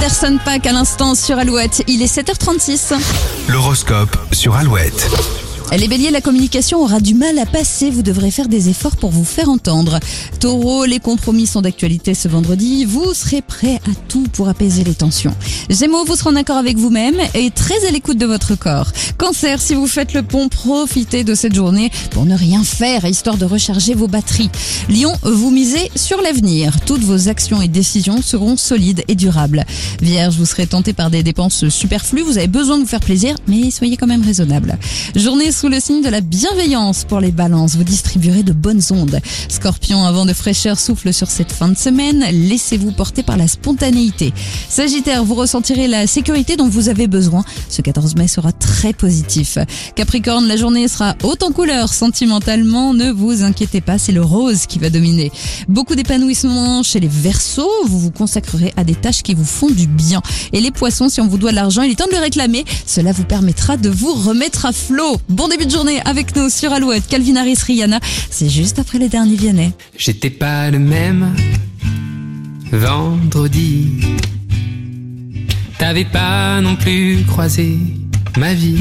[0.00, 1.82] Anderson Pack à l'instant sur Alouette.
[1.86, 2.94] Il est 7h36.
[3.48, 5.49] L'horoscope sur Alouette.
[5.78, 7.90] Les béliers, la communication aura du mal à passer.
[7.90, 10.00] Vous devrez faire des efforts pour vous faire entendre.
[10.40, 12.84] Taureau, les compromis sont d'actualité ce vendredi.
[12.84, 15.34] Vous serez prêt à tout pour apaiser les tensions.
[15.70, 18.92] Gémeaux, vous serez en accord avec vous-même et très à l'écoute de votre corps.
[19.16, 23.36] Cancer, si vous faites le pont, profitez de cette journée pour ne rien faire, histoire
[23.36, 24.50] de recharger vos batteries.
[24.88, 26.80] Lion, vous misez sur l'avenir.
[26.84, 29.64] Toutes vos actions et décisions seront solides et durables.
[30.02, 32.22] Vierge, vous serez tenté par des dépenses superflues.
[32.22, 34.76] Vous avez besoin de vous faire plaisir, mais soyez quand même raisonnable.
[35.14, 37.76] Journée sous le signe de la bienveillance pour les balances.
[37.76, 39.20] Vous distribuerez de bonnes ondes.
[39.50, 42.24] Scorpion, un vent de fraîcheur souffle sur cette fin de semaine.
[42.32, 44.32] Laissez-vous porter par la spontanéité.
[44.70, 47.44] Sagittaire, vous ressentirez la sécurité dont vous avez besoin.
[47.68, 49.58] Ce 14 mai sera très positif.
[49.96, 51.92] Capricorne, la journée sera haute en couleurs.
[51.92, 55.30] Sentimentalement, ne vous inquiétez pas, c'est le rose qui va dominer.
[55.68, 57.68] Beaucoup d'épanouissement chez les Verseaux.
[57.84, 60.22] Vous vous consacrerez à des tâches qui vous font du bien.
[60.54, 62.64] Et les poissons, si on vous doit de l'argent, il est temps de le réclamer.
[62.86, 65.18] Cela vous permettra de vous remettre à flot.
[65.28, 67.06] Bon début de journée avec nous sur Alouette.
[67.08, 67.98] Calvin Harris, Rihanna.
[68.30, 69.72] C'est juste après les derniers Vianney.
[69.98, 71.34] J'étais pas le même
[72.72, 74.00] vendredi.
[75.78, 77.76] T'avais pas non plus croisé
[78.38, 78.78] ma vie.